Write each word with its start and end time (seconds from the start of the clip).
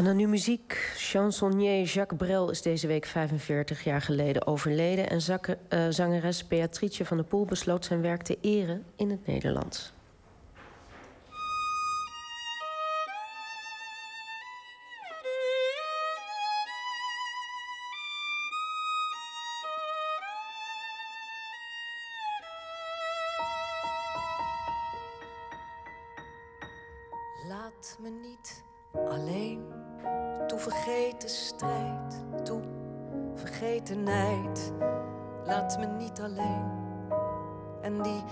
En 0.00 0.06
dan 0.06 0.16
nu 0.16 0.26
muziek. 0.26 0.92
Chansonnier 0.96 1.82
Jacques 1.82 2.18
Brel 2.18 2.50
is 2.50 2.62
deze 2.62 2.86
week 2.86 3.06
45 3.06 3.84
jaar 3.84 4.00
geleden 4.00 4.46
overleden. 4.46 5.10
En 5.10 5.20
uh, 5.20 5.86
zangeres 5.88 6.46
Beatrice 6.46 7.04
van 7.04 7.16
der 7.16 7.26
Poel 7.26 7.44
besloot 7.44 7.84
zijn 7.84 8.00
werk 8.00 8.22
te 8.22 8.38
eren 8.40 8.84
in 8.96 9.10
het 9.10 9.26
Nederlands. 9.26 9.92
Laat 27.48 27.98
me 28.00 28.10
niet 28.10 28.64
alleen. 28.92 29.79
Toe 30.50 30.58
vergeten 30.58 31.28
strijd, 31.28 32.24
toe 32.42 32.60
vergetenheid. 33.34 34.72
Laat 35.44 35.78
me 35.78 35.86
niet 35.86 36.20
alleen. 36.20 36.70
En 37.80 38.02
die 38.02 38.22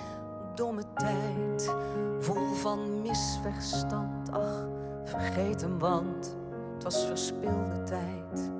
domme 0.54 0.82
tijd, 0.94 1.74
vol 2.18 2.54
van 2.54 3.02
misverstand. 3.02 4.32
Ach, 4.32 4.66
vergeet 5.04 5.60
hem, 5.60 5.78
want 5.78 6.36
het 6.74 6.82
was 6.82 7.06
verspilde 7.06 7.82
tijd. 7.84 8.50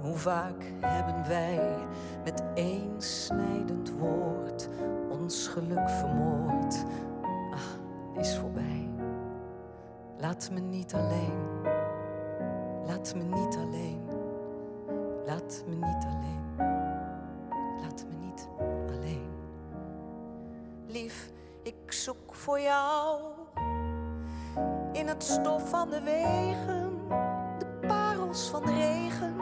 hoe 0.00 0.16
vaak 0.16 0.72
hebben 0.80 1.28
wij 1.28 1.76
met 2.24 2.42
één 2.54 3.02
snijdend 3.02 3.90
woord 3.90 4.68
ons 5.10 5.48
geluk 5.48 5.88
vermoord? 5.88 6.84
Ah, 7.50 8.20
is 8.20 8.36
voorbij. 8.36 8.88
Laat 10.16 10.50
me 10.52 10.60
niet 10.60 10.94
alleen. 10.94 11.77
Laat 12.98 13.14
me 13.14 13.22
niet 13.22 13.56
alleen. 13.56 14.08
Laat 15.26 15.64
me 15.66 15.74
niet 15.74 16.04
alleen. 16.04 16.56
Laat 17.80 18.04
me 18.08 18.16
niet 18.26 18.48
alleen. 18.88 19.28
Lief, 20.86 21.30
ik 21.62 21.92
zoek 21.92 22.34
voor 22.34 22.60
jou 22.60 23.20
in 24.92 25.08
het 25.08 25.22
stof 25.22 25.68
van 25.68 25.90
de 25.90 26.00
wegen, 26.00 26.98
de 27.58 27.86
parels 27.86 28.48
van 28.48 28.64
de 28.64 28.72
regen, 28.72 29.36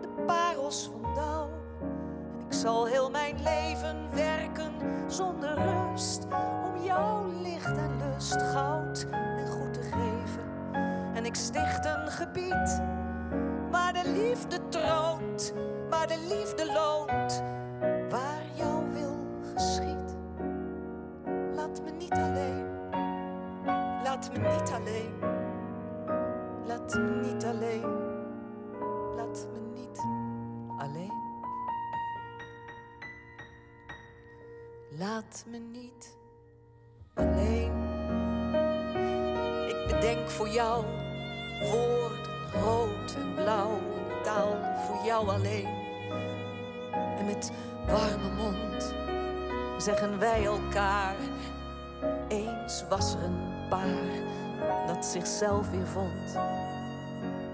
de 0.00 0.22
parels 0.26 0.90
van 0.92 1.14
dauw. 1.14 1.48
En 1.80 2.46
ik 2.46 2.52
zal 2.52 2.86
heel 2.86 3.10
mijn 3.10 3.42
leven 3.42 4.14
werken 4.14 4.72
zonder 5.06 5.54
rust 5.54 6.26
om 6.64 6.82
jouw 6.84 7.26
licht 7.42 7.76
en 7.76 7.96
lust, 7.98 8.42
goud 8.42 9.06
en 9.10 9.46
goed 9.46 9.74
te 9.74 9.82
geven. 9.82 10.44
En 11.14 11.24
ik 11.24 11.34
sticht 11.34 11.84
een 11.84 12.08
gebied 12.08 12.80
waar 13.70 13.92
de 13.92 14.10
liefde 14.10 14.68
troont, 14.68 15.52
waar 15.90 16.06
de 16.06 16.18
liefde 16.28 16.72
loont, 16.72 17.42
waar 18.10 18.42
jouw 18.54 18.84
wil 18.92 19.26
geschiet. 19.54 20.16
Laat 21.54 21.82
me 21.84 21.90
niet 21.90 22.12
alleen, 22.12 22.66
laat 24.02 24.30
me 24.32 24.38
niet 24.38 24.70
alleen, 24.70 25.14
laat 26.66 26.94
me 26.94 27.20
niet 27.22 27.44
alleen, 27.44 28.14
laat 29.16 29.46
me 29.52 29.60
niet 29.74 30.00
alleen. 30.78 31.24
Laat 34.98 35.44
me 35.46 35.58
niet 35.58 36.16
alleen. 37.14 37.72
Ik 39.68 39.86
bedenk 39.86 40.28
voor 40.28 40.48
jou 40.48 40.84
woorden 41.70 42.35
rood 42.52 43.14
en 43.16 43.34
blauw, 43.34 43.70
een 43.70 44.22
taal 44.22 44.56
voor 44.86 45.06
jou 45.06 45.28
alleen. 45.28 45.68
En 47.18 47.26
met 47.26 47.52
warme 47.86 48.30
mond 48.36 48.94
zeggen 49.78 50.18
wij 50.18 50.44
elkaar: 50.44 51.14
eens 52.28 52.84
was 52.88 53.14
er 53.14 53.22
een 53.22 53.68
paar 53.68 54.24
dat 54.86 55.06
zichzelf 55.06 55.70
weer 55.70 55.86
vond. 55.86 56.38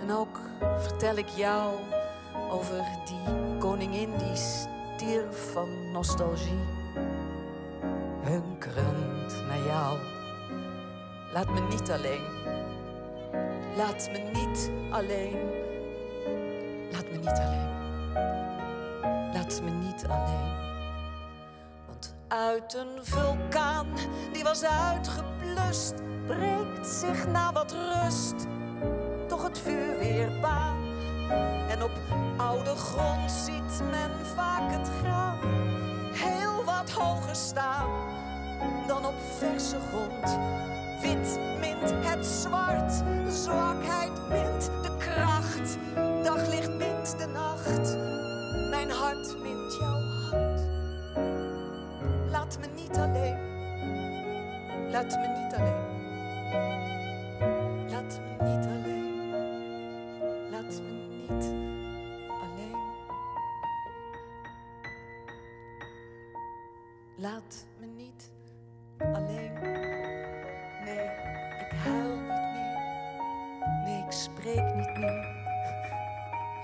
En 0.01 0.13
ook 0.13 0.41
vertel 0.79 1.17
ik 1.17 1.29
jou 1.29 1.75
over 2.51 2.85
die 3.05 3.59
koningin 3.59 4.11
die 4.19 4.37
stierf 4.37 5.53
van 5.53 5.91
nostalgie. 5.93 6.65
Hunkerend 8.23 9.47
naar 9.49 9.67
jou, 9.67 9.99
laat 11.33 11.51
me 11.51 11.61
niet 11.61 11.91
alleen 11.91 12.25
Laat 13.77 14.09
me 14.13 14.19
niet 14.19 14.71
alleen. 14.91 15.39
Laat 16.93 17.11
me 17.11 17.17
niet 17.19 17.41
alleen. 17.45 17.71
Laat 19.33 19.61
me 19.65 19.71
niet 19.71 20.05
alleen. 20.09 20.61
Want 21.87 22.15
uit 22.29 22.75
een 22.75 23.05
vulkaan 23.05 23.87
die 24.33 24.43
was 24.43 24.65
uitgeblust, 24.65 25.95
breekt 26.27 26.87
zich 26.87 27.27
na 27.27 27.53
wat 27.53 27.73
rust 27.73 28.47
toch 29.33 29.43
het 29.43 29.59
vuur 29.59 29.99
weer 29.99 30.41
baan. 30.41 30.77
En 31.69 31.83
op 31.83 31.91
oude 32.37 32.77
grond 32.77 33.31
ziet 33.31 33.83
men 33.91 34.11
vaak 34.35 34.73
het 34.73 34.91
graan 35.01 35.39
heel 36.13 36.65
wat 36.65 36.91
hoger 36.91 37.37
staan 37.37 37.91
dan 38.87 39.07
op 39.07 39.15
verse 39.39 39.77
grond. 39.91 40.39
Wit 41.03 41.39
mint 41.61 41.93
het 42.07 42.27
zwart, 42.27 42.93
zwakheid 43.29 44.29
mint 44.29 44.71
de 44.83 44.97
kracht. 44.99 45.79
Daglicht 46.23 46.75
mint 46.75 47.19
de 47.19 47.27
nacht, 47.27 47.97
mijn 48.71 48.91
hart 48.91 49.43
mint 49.43 49.77
jouw 49.81 50.01
hart. 50.01 50.61
Laat 52.31 52.59
me 52.61 52.67
niet 52.75 52.97
alleen, 52.97 53.39
laat 54.91 55.19
me 55.21 55.27
niet 55.29 55.55
alleen. 55.55 55.91
Laat 57.91 58.21
me 58.39 58.45
niet 58.45 58.67
alleen, 58.67 59.31
laat 60.51 60.81
me 60.83 60.91
niet 61.09 61.45
alleen. 62.43 62.77
Laat 67.17 67.67
me 67.81 67.87
niet 67.87 68.31
alleen. 68.99 69.42
Spreek 74.43 74.75
niet 74.75 74.99
meer. 74.99 75.27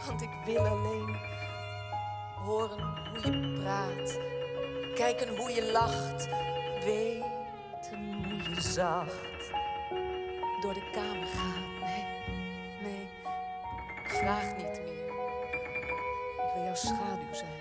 Want 0.06 0.22
ik 0.22 0.30
wil 0.44 0.66
alleen 0.66 1.16
horen 2.34 2.80
hoe 3.10 3.32
je 3.32 3.60
praat. 3.60 4.18
Kijken 4.94 5.36
hoe 5.36 5.50
je 5.50 5.70
lacht. 5.72 6.28
Weten 6.84 8.14
hoe 8.24 8.54
je 8.54 8.60
zacht 8.60 9.50
door 10.60 10.74
de 10.74 10.90
kamer 10.92 11.26
gaat. 11.26 11.80
Nee, 11.80 12.04
nee, 12.82 13.08
ik 14.04 14.10
vraag 14.10 14.56
niet 14.56 14.80
meer. 14.82 15.06
Ik 16.46 16.54
wil 16.54 16.64
jouw 16.64 16.74
schaduw 16.74 17.32
zijn. 17.32 17.60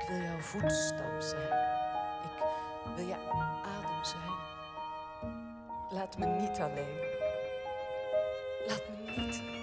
Ik 0.00 0.08
wil 0.08 0.20
jouw 0.20 0.38
voetstap 0.38 1.20
zijn. 1.20 1.58
Ik 2.84 2.96
wil 2.96 3.06
je 3.06 3.16
adem 3.62 4.04
zijn. 4.04 4.32
Laat 5.90 6.18
me 6.18 6.26
niet 6.26 6.60
alleen. 6.60 7.23
Laat 8.66 8.82
me 8.88 9.22
niet 9.22 9.53